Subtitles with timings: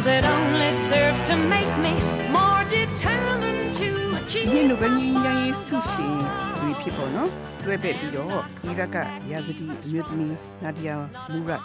[0.00, 1.92] Cause it only serves to make me
[2.36, 6.14] more determined to achieve ဒီလိုပဲညီညာရေးဆုရှင်
[6.60, 7.30] တွေဖြစ်ပေါ်နော်
[7.64, 8.96] တွဲပဲ့ပြီးတော့အီရတ်က
[9.30, 10.94] ရာဇဒီအမျိုးသမီးနာဒီယာ
[11.32, 11.62] မူရတ်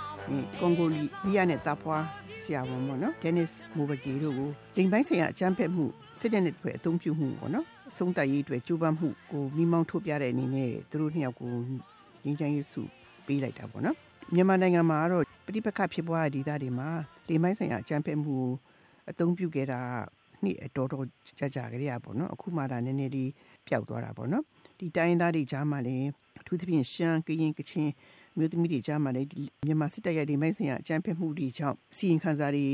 [0.60, 1.98] ကွန်ဂိုလီမီယာနဲ့တာဖွာ
[2.40, 5.86] ဆရာဝန်ပေါ့နော်ဒန်နစ်မိုဘဂီတို့ကိုလိမ်ပိုင်းဆိုင်ရာအကြမ်းဖက်မှု
[6.20, 11.52] စစ်တပ်နဲ့ဖွဲ့အသုံးပြုမှုပေါ့နော်အဆုံးသတ်ရေးအတွက်ကြိုးပမ်းမှုကိုမိမောင်းထုတ်ပြတဲ့အနေနဲ့သူတို့နှစ်ယောက်ကို
[12.24, 12.82] ငင်းချမ်းရေးစု
[13.26, 13.98] ပေးလိုက်တာပေါ့နော်
[14.34, 16.90] မြန်မာနိုင်ငံမှာတော့ ပဋိပက္ခဖြစ်ပွားတဲ့ဒေသတွေမှာ
[17.28, 18.38] လိမ်ပိုင်းဆိုင်ရာအကြမ်းဖက်မှု
[19.10, 19.82] အသုံးပြုခဲ့တာ
[20.44, 21.06] နှစ်အတော်တော်
[21.40, 23.32] ကြာကြာကြရပေါ့နော်အခုမှဒါနည်းနည်းလေး
[23.68, 24.44] ပျောက်သွားတာပေါ့နော်
[24.80, 26.08] ဒီတိုင်းသားတွေကြားမှာလည်း
[26.42, 27.90] အထူးသဖြင့်ရှမ်းကရင်ကချင်
[28.38, 29.28] မြို့သမီးတွေကြားမှာလည်း
[29.68, 32.66] မြန်မာစစ်တပ်ရဲ့ဒီမိုင်းဆိုင်ရာအကြမ်းဖက်မှုတွေကြောင့်စီရင်ခံစာတွေ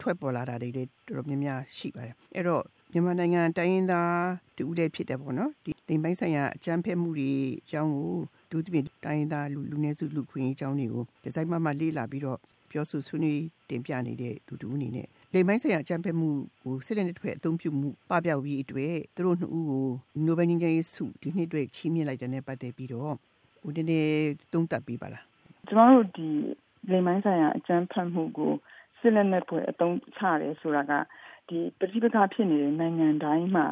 [0.00, 7.32] ထွက်ပေါ်လာတာတွေလည်းတော်တော်များများရှိပါတယ်အဲ့တော့မြန်မာနိုင်ငံတိုင်းရင်းသားတူဦးတဲ့ဖြစ်တယ်ပေါ့နော်ဒီဒီမိုင်းဆိုင်ရာအကြမ်းဖက်မှုတွေ
[7.62, 8.10] အကြောင်းကို
[8.50, 12.38] ဒုတိယတိုင်းရင်းသားလူလူနည်းစုလူခွင့်အကြောင်းတွေကိုဒီဇိုင်းမမလေ့လာပြီးတော့
[12.70, 16.28] ပြောဆိုဆွေးနွေးတင်ပြနေတဲ့သူတူအနေနဲ့လိမ်မိုင်းဆိုင်ရာအကြံဖက်မှု
[16.62, 19.88] ကိုစစ်တဲ့နှစ်ထွက်အသုံးပြုမှုပပျောက်ပြီးအတွက်သူတို့နှစ်ဦးကို
[20.24, 23.12] နိုဘယ်ငြိမ်းချမ်းရေးဆုဒီနှစ်အတွက်ချီးမြှင့်လိုက်တဲ့နဲ့ပတ်သက်ပြီးတော့
[23.66, 24.00] ဦးတင်နေ
[24.52, 25.24] သုံးသပ်ပြီးပါလား
[25.68, 26.28] ကျမတို့ဒီ
[26.90, 28.52] လိမ်မိုင်းဆိုင်ရာအကြံဖက်မှုကို
[29.00, 30.92] စစ်လက်နဲ့ဖွဲ့အသုံးချတယ်ဆိုတာက
[31.48, 33.66] ဒီပဋိပက္ခဖြစ်နေတဲ့နိုင်ငံတိုင်းမှာ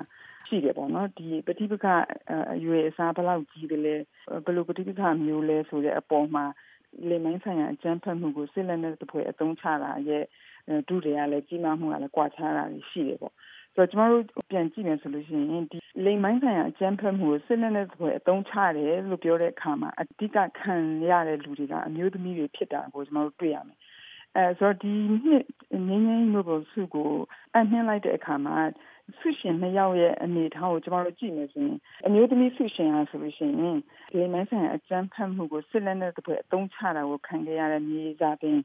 [0.54, 1.86] ရှိတယ်ပေါ့နော်ဒီပဋိပက္ခ
[2.54, 3.94] အရွယ်အစားဘယ်လောက်ကြီးတယ်လဲ
[4.44, 6.44] ဘယ်လိုပဋိပက္ခမျိုးလဲဆိုတဲ့အပေါ်မှာ
[7.08, 10.24] လိမ်မိုင်းဆိုင်ရာအကြံဖက်မှုကိုစစ်လက်နဲ့ဖွဲ့အသုံးချတာရဲ့
[10.88, 13.34] ဒုတွေကလည်းကြီးမားမှုကလည်းကွာခြားတာရှိတယ်ပေါ့
[13.74, 20.74] ဆိုတော့ကျမတို့ပြန်ကြည့်မယ်ဆိုလို့ရှိရင်ဒီလိမ်မိုင်းဆိုင်ရာအကြမ်းဖက်မှုကိုစစ်လက်နဲ့ဆိုအသုံးချတယ်လို့ပြောတဲ့အခါမှာအဓိကခံ
[21.10, 23.78] ရတဲ့လူတွေကအမျိုးသမီးတွေဖြစ်တာကိုကျမတို့တွေ့ရမယ်
[24.36, 24.94] အဲဆိုတော့ဒီ
[25.24, 25.42] နှစ်
[25.88, 27.12] ငင်းငင်းနိုဘယ်ဆုကို
[27.54, 28.56] အနှင်းလိုက်တဲ့အခါမှာ
[29.18, 33.78] ဆုရှင်နှစ်ယောက်ရဲ့အနေထားကိုကျမတို့ကြည့်မယ်ဆိုရင်အမျိုးသမီးဆုရှင်ဟာဆိုလို့ရှိရင်
[34.16, 38.58] လိမ်မိုင်းဆိုင်ရာအကြမ်းဖက်မှုကိုစစ်လက်နဲ့တပွဲအသုံးချတာကိုခံခဲ့ရတဲ့မြေစာပင်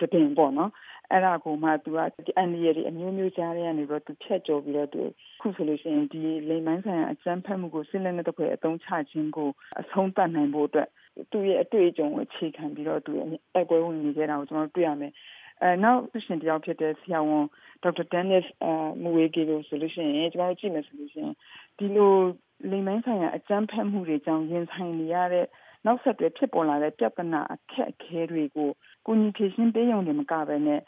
[0.00, 0.70] တပင်ပေါ့နော်
[1.10, 1.98] အဲ့ဒါကိုမှသူက
[2.38, 5.02] အန်ဒီရည်အမျိုးမျိုးကြားရနေတော့သူဖြတ်ကျော်ပြီးတော့သူ
[5.40, 9.50] ခုဆိုလို့ရှိရင်ဒီလိမ်မိုင်းဆိုင်ရာအကြမ်းဖက်မှုကိုစစ်လက်နဲ့တစ်ခွေအသုံးချခြင်းကို
[9.80, 10.88] အဆုံးသတ်နိုင်ဖို့အတွက်
[11.32, 13.12] သူရဲ့အတွေ့အကြုံကိုအခြေခံပြီးတော့သူ
[13.54, 15.12] တိုက်ပွဲဝင်နေကြတာကိုကျွန်တော်တွေ့ရမယ်
[15.62, 17.44] အဲနောက်သူရှင်တယောက်ဖြစ်တဲ့ဆရာဝန်
[17.82, 18.66] ဒေါက်တာဒန်နစ်အ
[19.02, 21.34] မူဝေဂီကိုဆိုလို့ရှိရင်ကျွန်တော်ကြည့်မယ်ဆိုလို့ရှိရင်
[21.78, 22.12] ဒီလို
[22.70, 25.46] လိမ်မိုင်းဆိုင်ရာအကြမ်းဖက်မှုတွေကြောင့်ရင်ဆိုင်နေရတဲ့
[25.86, 28.70] နောက်ဆက်တွဲဖြစ်ပေါ်လာတဲ့ပြဿနာအခက်အခဲတွေကို
[29.06, 30.80] ကိုညီဖြည့်ရှင်းပေးရုံနဲ့မကဘဲနဲ့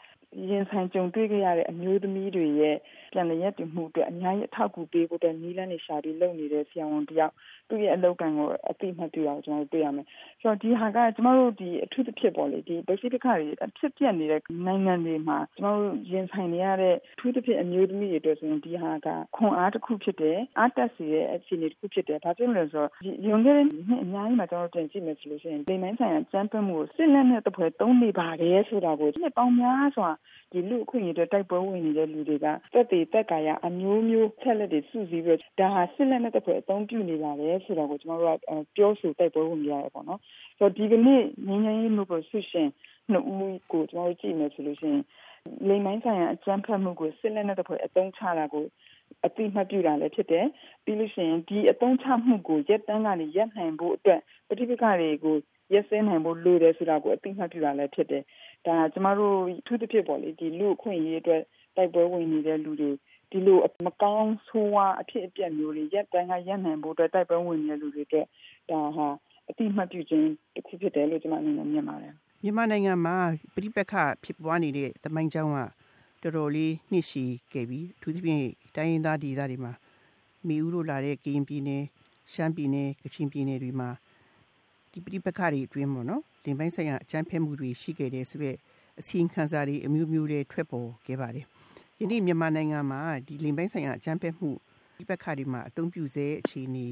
[0.49, 2.77] ရင်ဆိုင်ကြုံတွေ့ခဲ့ရတဲ့အမျိုးသမီးတွေရဲ့
[3.13, 7.33] ပြန်လည်ရည်တည်မှုအတွက်အများကြီးအထောက်အကူပေးဖို့အတွက်နီးလန်းနေရှာပြီးလုပ်နေတဲ့ဆရာဝန်တယောက်
[7.69, 10.05] သူ့ရဲ့အလုပ်ကံကိုအသိမှတ်ပြုအောင်ကျွန်တော်တို့တွေ့ရမယ်။
[10.41, 22.89] ဆိုတော့ဒီဟာကကျွန်တော်တို့ဒီအထူးသဖြင့်ပေါ့လေဒီပစိဖိတ်ခတွေအဖြစ်ပြက်နေတဲ့နိုင်ငံတွေမှာကျွန်တော်တို့ရင်ဆိုင်နေရတဲ့အထူးသဖြင့်အမျိုးသမီးတွေအတွက်ဆိုရင်ဒီဟာကခွန်အားတစ်ခုဖြစ်တယ်။အားတက်စေတဲ့အခြေအနေတစ်ခုဖြစ်တယ်။ဘာဖြစ်လို့လဲဆိုတော့
[23.27, 30.09] ရုံခဲ့တဲ့နှစ်အများကြီးမှာကျွန်တော်တို့တင်ကြည့်မယ်ဆိုလို့ရှိရင်လိမ်မိုင်းဆိုင်ရာစမ်းသပ်မှုကိုစစ်လက်နဲ့တပွဲသုံးနေပါတယ်ဆိုတာကိုနှစ်ပေါင်းများစွာ
[30.51, 40.19] ဒီလူအခွင့်အရေးတွေတိုက်ပွဲဝင်နေတဲ့လူတွေကတက်တည်တက်ကာယအမျိုးမျိုးဆက်လက်တွေစုစည်းပြီးဒါဟာစစ်လက်နဲ့တပွဲအသုံးပြုနေပါတယ်ဆိုတော့ကိုကျွန်တော်တို့ကပြောဆိုတိုက်ပွဲဝင်ကြရတယ်ပေါ့နော်
[40.57, 42.69] ဆိုတော့ဒီကနေ့ငင်းငင်းရေးလို့ကိုဆုရှင်
[43.11, 45.03] နှစ်ဦးကိုကျွန်တော်တို့ကြည့်မယ်ဆိုလို့ရှိရင်
[45.67, 48.65] လိမ်မိုင်းဆိုင်ရာအကြမ်းဖက်မှုကိုစစ်လက်နဲ့တပွဲအသုံးချတာကို
[49.25, 50.45] အတိမတ်ပြတာလည်းဖြစ်တယ်
[50.83, 55.35] ပြီးလို့ရှိရင်ဒီအသုံးချမှုကိုရက်တန်းကနေရက်နိုင်ဖို့အတွက်ပဋိပက္ခတွေကို
[55.73, 58.23] ရက်စဲနိုင်ဖို့လိုတယ်ဆိုတာကိုအတိမတ်ပြတာလည်းဖြစ်တယ်
[58.65, 61.41] ဒါကျမတို့ထူးသဖြင့်ပေါ့လေဒီလူအခွင့်အရေးအတွက်
[61.77, 62.91] တိုက်ပွဲဝင်နေတဲ့လူတွေ
[63.31, 68.27] ဒီလိုမကောင်းဆိုးဝါးအဖြစ်အပျက်မျိုးတွေရက်တိုင်းကရက်နိုင်ဖို့အတွက်တိုက်ပွဲဝင်နေတဲ့လူတွေအတွက်
[68.69, 69.07] ဒါဟာ
[69.49, 72.13] အတိမတ်ပြုခြင်းတစ်ခုဖြစ်တယ်လို့ကျွန်မအနေနဲ့မြင်ပါတယ်
[72.43, 73.17] မြန်မာနိုင်ငံမှာ
[73.55, 73.93] ပြိပက္ခ
[74.23, 75.57] ဖြစ်ပွားနေတဲ့တမိုင်းကျောင်းက
[76.23, 79.73] တော်တော်လေးနှိရှိခဲ့ပြီးအထူးသဖြင့်တိုင်းရင်းသားဒေသတွေမှာ
[80.47, 81.83] မိဦးတို့လာတဲ့ကရင်ပြည်နယ်
[82.33, 83.89] ရှမ်းပြည်နယ်ကချင်ပြည်နယ်တွေမှာ
[84.91, 88.55] ဒီပြိပက္ခတွေအတွင်းပေါ့နော်လင်ပိုင်းဆိုင်ရာအကြမ်းဖက်မှုတွေရှိခဲ့တယ်ဆိုတဲ့
[88.99, 91.45] အစီရင်ခံစာတွေအမျိုးမျိုးတွေထွက်ပေါ်ခဲ့ပါတယ်။
[92.01, 94.49] ယနေ့မြန်မာနိုင်ငံမှာဒီလင်ပိုင်းဆိုင်ရာအကြမ်းဖက်မှု
[94.97, 96.87] ပြိပက္ခတွေမှာအသုံးပြုစေအခြေအနေ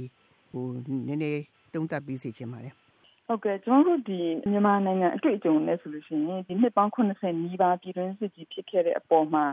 [0.51, 0.65] ဟို
[1.07, 1.43] နည်းနည်း
[1.73, 2.73] တုံ့တက်ပြီးစေချင်ပါတယ်။
[3.27, 4.19] ဟုတ်ကဲ့ကျွန်တော်တို့ဒီ
[4.51, 9.45] မြန်မာနိုင်ငံအတွေ့အကြုံနဲ့ဆိုလို့ရှိရင်ဒီနှစ်ပေါင်း80နီးပါးပြည်တွင်းစစ်ကြီးဖြစ်ခဲ့တဲ့အပေါ်မှာ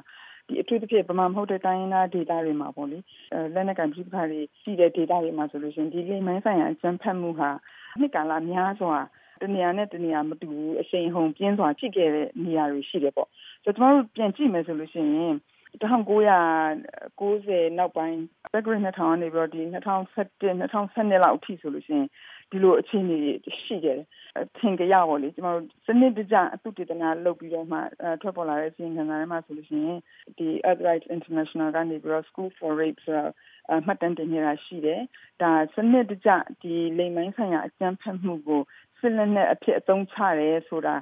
[0.46, 2.98] ဒီအထူးသဖြင့်ဗမာမဟုတ်တဲ့တိုင်းရင်းသားဒေသတွေမှာပေါ့လေ
[3.54, 7.50] လက်နက်ကန်ပြည်ပခါတွေရှိတဲ့ဒေသတွေမှာဆိုလို့ရှိရင်ဒီလိမ်မိုင်းဆိုင်ရာအကြမ်းဖက်မှုဟာ
[8.00, 8.96] နှစ်ကာလများစွာ
[9.42, 13.28] တနေရာနဲ့တနေရာမတူဘူးအရှိန်ဟုန်ပြင်းစွာဖြစ်ခဲ့တဲ့နေရာတွေရှိတယ်ပေါ့
[13.64, 15.34] ဆိုတော့ကျွန်တော်တို့ပြန်ကြည့်မယ်ဆိုလို့ရှိရင်
[15.80, 18.18] 1990နောက်ပိုင်း
[18.52, 22.08] background 2000ကနေပြီးတော့ဒီ2017 2012လောက်အထိဆိုလို့ရှိရင်
[22.50, 23.18] ဒီလိုအခြေအနေ
[23.64, 24.06] ရှိခဲ့တယ်
[24.58, 27.78] ထင်ကြရပါလေကျွန်တော်တို့စနစ်တကျအသုတေသနလုပ်ပြီးတော့မှ
[28.20, 29.98] ထွက်ပေါ်လာတဲ့စီရင်ခံစာထဲမှာဆိုလို့ရှိရင်
[30.38, 33.24] ဒီ Earth Rights International ကနေပြီးတော့ School for Rape ဆိုတာ
[33.86, 35.00] မှတ်တမ်းတင်နေတာရှိတယ်
[35.42, 36.30] ဒါစနစ်တကျ
[36.62, 38.62] ဒီလိမ်မိုင်းဆိုင်ရာအကြမ်းဖက်မှုကို
[39.00, 40.94] စစ်လက်နက်အဖြစ်အသုံးချတယ်ဆိုတာ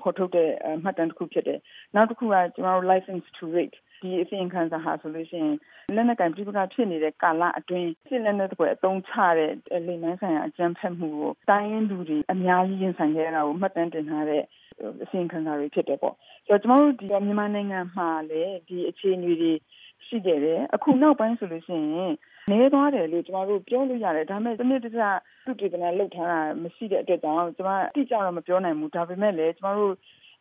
[0.00, 0.50] ဖော်ထုတ်တဲ့
[0.82, 1.60] မှတ်တမ်းတစ်ခုဖြစ်တယ်
[1.94, 5.56] နောက်တစ်ခုကကျမတို့ license to rape ဒီအစီရင်ခံစာဟာဆိုလို့ရှိရင်
[5.96, 14.42] လက်နက်ကင်ပြပကဖြစ်နေတဲ့ကာလအတွင်းစစ်လက်နက်တွေအသုံးချတဲ့လိမ်မိုင်းဆိုင်ရာအကြမ်းဖက်မှုကိုတိုင်းရင်းသူတွေအများကြီးရင်ဆိုင်ခဲ့ရတာကိုမှတ်တမ်းတင်ထားတဲ့
[15.02, 16.14] အစီရင်ခံစာတွေဖြစ်တယ်ပေါ့
[16.46, 19.52] ဆိုတော့ကျမတို့ဒီမြန်မာနိုင်ငံမှာလည်းဒီအခြေအနေတွေ
[20.06, 22.12] ရှိခဲ့တယ်အခုနောက်ပိုင်းဆိုလို့ရှိရင်
[22.50, 29.94] နေသွားတယ်လို့ကျမတို့ပြောလို့ရတယ်ဒါပေမဲ့ဒီနေ့တခြားသူတည်တဲ့လောက်ထားတာမရှိတဲ့အတွက်ကြောင့်ကျမအတိအကျတော့မပြောနိုင်ဘူးဒါပေမဲ့လည်းကျမတို့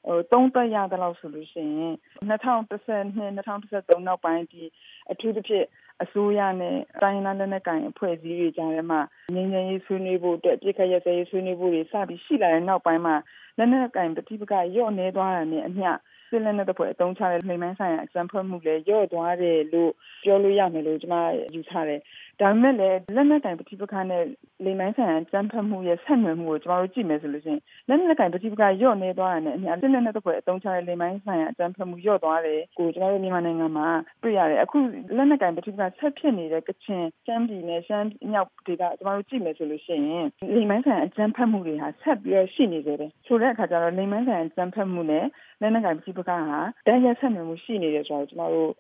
[0.08, 1.94] ဟိုသုံးသက်ရတဲ့လောက်ဆိုလို့ရှိရင်
[2.28, 4.64] 2012 2013နောက်ပိုင်းဒီ
[5.12, 5.66] အထူးသဖြင့်
[6.04, 9.02] အစိုးရနဲ့တိုင်းလာလက်နက်ကိုင်အဖွဲ့အစည်းတွေကြားထဲမှာ
[9.34, 13.16] ငြိမ်းချမ်းရေးဆွေးနွေးဖို့အတွက်ပြည်ခရက်ရေးဆွေးနွေးဖို့တွေစပြီးရှိလာတဲ့နောက်ပိုင်းမှာ
[13.58, 15.90] လက်နက်ကင်ပဋိပက္ခရော့နေသွားတာနဲ့အမျှ
[16.30, 19.92] စစ်လက်နက်တွေအသုံးချတဲ့လိမ်မိုင်းဆိုင်ရာအကြံဖတ်မှုလည်းရော့သွားတယ်လို့
[20.24, 21.18] ပြောလို့ရမယ်လို့ကျွန်မ
[21.54, 22.02] ယူဆတယ်။
[22.42, 24.24] ဒါပေမဲ့လည်းလက်နက်ကင်ပဋိပက္ခနဲ့
[24.66, 33.88] လိမ်မိုင်းဆိုင်ရာအကြံဖတ်မှုရဲ့ဆက်နွယ်မှုကိုကျွန်တော်တို့ကြည့်မယ်ဆိုလို့ရှိရင်လက်နက်ကင်ပဋိပက္ခရော့နေသွားတာနဲ့အမျှစစ်လက်နက်တွေအသုံးချတဲ့လိမ်မိုင်းဆိုင်ရာအကြံဖတ်မှုရော့သွားတယ်ကိုကျွန်တော်တို့မြန်မာနိုင်ငံမှာ
[34.24, 34.78] တွေ့ရတယ်။အခု
[35.18, 45.26] လက်နက်ကင်ပဋိပက္ခဆက်ဖြစ်နေတဲ့ကချင်ရှမ်းပြည်နယ်ရှမ်းမြောက်ဒေသကျွန်တော်တို့ကြည့်မယ်ဆိုလို့ရှိရင်လိမ်မိုင်းဆိုင်ရာအကြံဖတ်မှုတွေဟာဆက်ပြီးရှိနေသေးတယ်။ဆိုတဲ့အခါကျတော့လိမ်မိုင်းဆိုင်ရာအကြံဖတ်မှုနဲ့
[45.62, 48.74] လက်နက်ကင်ပဋိပက္ခဟာတန်းရဆက်နွယ်မှုရှိနေတယ်ဆိုတော့ကျွန်တော်တို့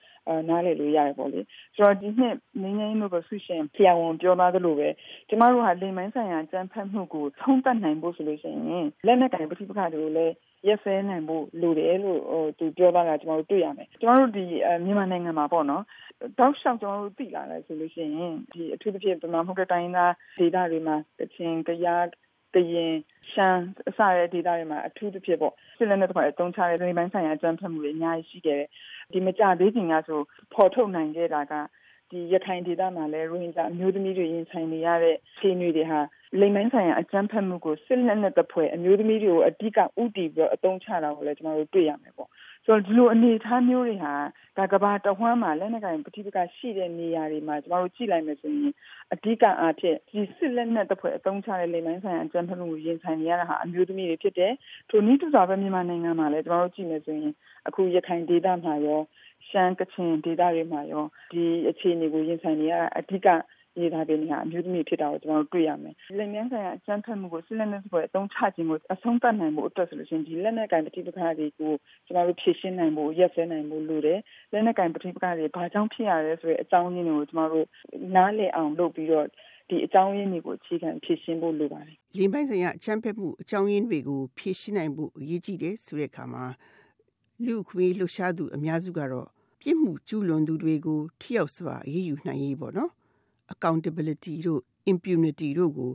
[0.49, 1.39] နားလည်လို့ရတယ်ပေါ့လေ
[1.75, 4.87] ဆိုတော့ဒီနှစ်ငင်းငင်းလို့ဆိုရှင်ဆရာဝန်ပြောသားသလိုပဲ
[5.29, 10.33] ကျမတို့ဟာလိမ်မိုင်းဆိုင်ရာကြမ်းဖက်မှုကိုထုံးတက်နိုင်ဖို့ဆိုလို့ရှိရင်လက်နက်ကင်ပဋိပက္ခတွေကိုလည်း
[10.67, 14.45] ရက်စဲနိုင်ဖို့လိုတယ်လို့ဟိုသူပြောတာကကျွန်တော်တို့တွေ့ရမယ်ကျွန်တော်တို့ဒီ
[14.85, 15.83] မြန်မာနိုင်ငံမှာပေါ့နော်
[16.39, 22.05] တောက်လျှောက်ကျွန်တော်တို့သိလာတယ်ဆိုလို့ရှိရင်ဒီအထူးသဖြင့်ဗမာမှုတဲ့တိုင်းသားဒေသတွေမှာကချင်ကယား
[22.55, 22.93] ကရင်
[23.31, 28.67] ရှမ်းအစတဲ့ဒေသတွေမှာအထူးသဖြင့်ပေါ့စစ်လက်နက်တွေအသုံးချတဲ့နေပိုင်းဆိုင်ရာအကြမ်းဖက်မှုတွေအများကြီးရှိခဲ့တယ်
[29.13, 30.21] ဒီမကြသေးခင်ကဆို
[30.53, 31.53] ပေါ်ထုတ်နိုင်ခဲ့တာက
[32.11, 35.99] ဒီရခိုင်ဒေသမှာလည်းရိုဟင်ဂျာအမျိုးသမီးတွေရင်ဆိုင်နေရတဲ့ခြေတွေတွေဟာ
[36.39, 42.29] လိမ်မိုင်းဆိုင်ရာအကြမ်းဖက်မှုကိုစစ်လက်နက်တပ်ဖွဲ့အမျိုးသမီးတွေကိုအဓိကဥတီပြီးတော့အသုံးချတာကိုလည်းကျွန်တော်တို့တွေ့ရမယ်ပေါ့
[42.67, 44.13] ဆိုတော့ဒီလိုအနေအထားမျိုးတွေဟာ
[44.57, 48.73] ဒါကဘာတဝမ်းမှာလက်နက်ကင်ပဋိပက္ခရှိတဲ့နေရာတွေမှာကျွန်တော်တို့ကြည့်လိုက်မယ်ဆိုရင်
[49.13, 54.53] အဓိကအားဖြင့်ဒီစစ်လက်နက်တပ်ဖွဲ့အသုံးချတဲ့လိမ်မိုင်းဆိုင်ရာအကြမ်းဖက်မှုကိုရင်ဆိုင်နေရတာဟာအမျိုးသမီးတွေဖြစ်တယ်။
[54.89, 57.33] ထိုနည်းတူစွာပဲမြန်မာနိုင်ငံမှာလည်းကျွန်တော်တို့ကြည့်မယ်ဆိုရင်
[57.67, 59.01] အခုရခိုင်ဒေသမှာရော
[59.49, 63.27] ရှမ်းကချင်ဒေသတွေမှာရောဒီအခြေအနေကိုရင်ဆိုင်နေရတာအဓိက
[63.81, 71.73] ရေးသားပေးနေတာအမျိုးသမီးဖြစ်တာကိုကျွန်တော်တို့တွေ့ရမယ်။လက်နက်ဆိုင်ရာအကြမ်းဖက်မှုကိုစစ်လက်နက်တွေအသုံးချခြင်းကိုအဆုံးသတ်နိုင်မှုအတွက်ဆိုလို့ရှိရင်ဒီလက်နက်ကင်ပဋိပက္ခတွေကို
[72.07, 74.19] ကျွန်တော်တို့ဖြေရှင်းနိုင်ဖို့ရက်စဲနိုင်ဖို့လိုတယ်။
[74.53, 77.67] လက်နက်ကင်ပဋိပက္ခတွေဘာကြောင့်ဖြစ်ရလဲဆိုတဲ့အကြောင်းရင်းတွေကိုကျွန်တော်တို့
[78.15, 79.27] နားလည်အောင်လုပ်ပြီးတော့
[79.69, 86.45] ဒီအကြောင်းရင်းတွေကိုအခြေခံဖြေရှင်းဖို့လိုပါတယ်။လိမ်ပိုင်းဆိုင်ရာအချမ်းဖက်မှုအကြောင်းရင်းတွေကိုဖြေရှင်းနိုင်ဖို့အရေးကြီးတယ်ဆိုတဲ့အခါမှာ
[87.45, 89.27] လူခွေးလှူရှားသူအများစုကတော့
[89.61, 92.91] ပြစ်မှုကျူးလွန်သူတွေကိုထိရောက်စွာအရေးယူနိုင်ရေးပေါ့နော်
[93.53, 94.61] accountability တို့
[94.91, 95.91] impunity တို့ကို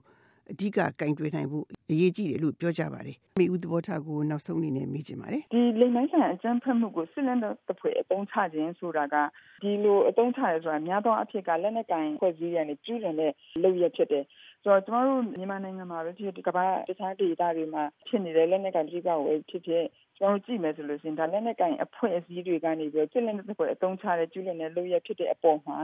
[0.53, 9.17] အဓိကကင်တွယ်နိုင်ဖို့အရေးကြီးတယ်လို့ပြောကြပါတယ်။မိဦးသဘောထားကိုနောက်ဆုံးအနေနဲ့မေးချင်ပါတယ်။ဒီလိမ်မိုင်းဆိုင်အကြမ်းဖက်မှုကိုစစ်လက်နက်တပ်ဖွဲ့အသုံးချခြင်းဆိုတာက
[9.63, 13.33] ဒီလိုအသုံးချရဲဆိုတာများသောအားဖြင့်ကလက်နက်ကင်ဖွဲ့စည်းရတဲ့ကျူးလွန်တဲ့
[13.63, 14.25] လုပ်ရဖြစ်တယ်။
[14.65, 19.85] ဆိုတော့ကျမတို့မြန်မာနိုင်ငံမှာပဲဖြစ်ဒီကမ္ဘာတခြားဒေသတွေမှာဖြစ်နေတဲ့လက်နက်ကင်ပြည်ပကိုဖြစ်ဖြစ်
[20.19, 25.79] ကျွန်တော်ကြည့်မယ်ဆိုလို့ရှိရင်ဒါလက်နက်ကင်အဖွဲ့အစည်းတွေကနေပြီးတော့စစ်လက်နက်တပ်ဖွဲ့အသုံးချတဲ့ကျူးလွန်တဲ့လုပ်ရဖြစ်တဲ့အပေါ်မှာ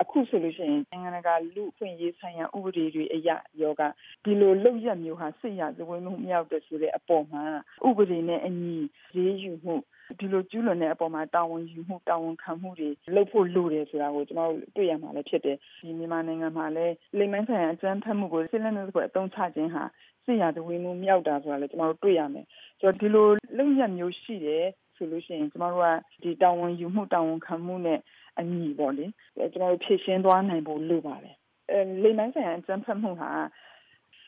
[0.00, 3.82] အခုဆိုလို့ရှိရင်နိုင်ငံတကာလူ့အခွင့်အရေးဆိုင်ရာဥပဒေတွေအရယောဂ
[4.24, 7.44] ဒီလိုလုပ်ရမျိုးဟာစစ်ရဇဝေမှုမြောက်တဲ့ဆိုတဲ့အပေါ်မှာ
[7.86, 8.76] ဥပဒေနဲ့အညီ
[9.16, 9.76] ရေးယူမှု
[10.18, 19.84] ဒီလိုကျူးလွန်တဲ့အပေါ်မှာတာဝန်ယူမှုတာဝန်ခံမှုတွေလုပ်ဖို့လိုတယ်ဆိုတာကိုကျွန်တော်တို့တွေ့ရမှာလည်းဖြစ်တယ်ဒီမြန်မာနိုင်ငံမှာလည်းလိမ်မိုင်းဆိုင်ရာအကြမ်းဖက်မှုကိုစစ်လက်နက်ကိုအသုံးချခြင်းဟာ
[20.26, 22.46] စစ်ရဇဝေမှုမြောက်တာဆိုတာလည်းကျွန်တော်တို့တွေ့ရမယ်
[22.80, 23.26] ဆိုတော့ဒီလို
[23.58, 24.64] လုပ်ရမျိုးရှိတယ်
[24.96, 28.00] ဆိုလို့ရှိရင်ကျွန်တော်တို့ကဒီတာဝန်ယူမှုတာဝန်ခံမှုနဲ့
[28.38, 29.06] အညီပေါ့လေ
[29.52, 31.36] ကျွန်တော်တို့ဖြည့်ရှင်းသွားနိုင်ဖို့လိုပါတယ်
[31.70, 33.30] အဲလိမ်မိုင်းဆိုင်ရာအကြမ်းဖက်မှုဟာ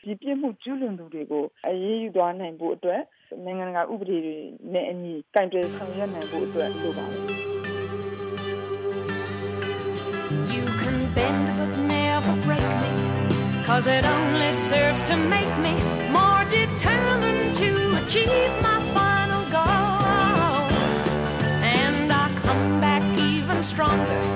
[0.05, 3.03] ဒီပြစ်မှုကျူးလွန်သူတွေကိုအရေးယူသွားနိုင်ဖို့အတွက်
[3.45, 4.37] နိုင်ငံတကာဥပဒေတွေ
[4.73, 7.25] နဲ့အညီကင်တွယ်ဆောင်ရွက်နိုင်ဖို့အတွက်လိုပါတယ်
[10.55, 12.98] You can bend but never break me
[13.69, 15.75] cause it only serves to make me
[16.09, 20.65] more determined to achieve my final goal.
[21.61, 24.28] And I come back even stronger